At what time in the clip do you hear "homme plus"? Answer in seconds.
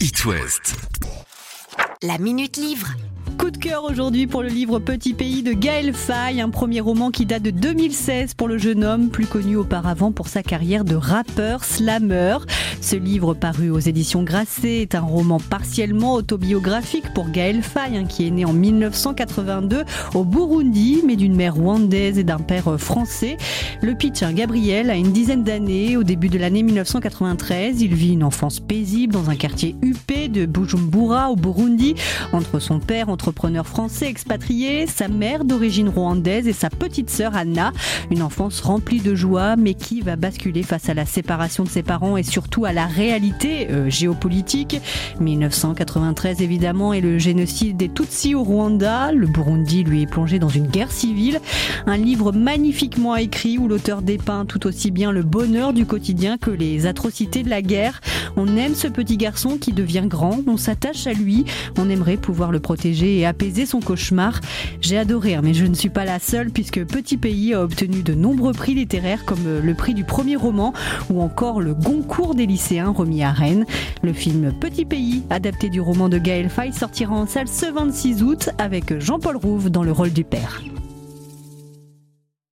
8.84-9.26